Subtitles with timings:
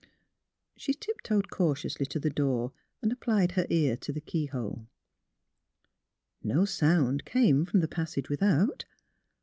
[0.75, 2.71] She tiptoed cautiously to the door
[3.03, 4.87] and applied her ear to the keyhole.
[6.41, 8.85] No sound came from the passage without.